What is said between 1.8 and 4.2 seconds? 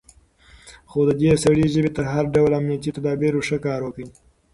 تر هر ډول امنيتي تدابيرو ښه کار وکړ.